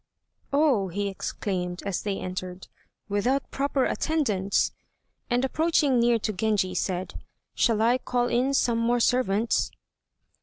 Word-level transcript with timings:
"Oh!" 0.51 0.87
he 0.87 1.09
exclaimed, 1.09 1.83
as 1.85 2.01
they 2.01 2.17
entered. 2.17 2.67
"Without 3.07 3.51
proper 3.51 3.85
attendants!" 3.85 4.71
And 5.29 5.45
approaching 5.45 5.99
near 5.99 6.17
to 6.17 6.33
Genji 6.33 6.73
said, 6.73 7.23
"Shall 7.53 7.83
I 7.83 7.99
call 7.99 8.27
in 8.27 8.55
some 8.55 8.79
more 8.79 8.99
servants?" 8.99 9.69